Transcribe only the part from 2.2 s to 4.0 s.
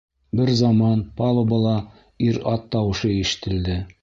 ир-ат тауышы ишетелде.